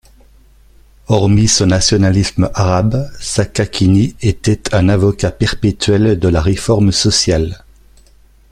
Hormis 1.09 1.47
son 1.47 1.67
nationalisme 1.67 2.49
arabe, 2.55 3.07
Sakakini 3.19 4.15
était 4.23 4.73
un 4.73 4.89
avocat 4.89 5.29
perpétuel 5.29 6.17
de 6.17 6.27
la 6.27 6.41
réforme 6.41 6.91
sociale. 6.91 7.63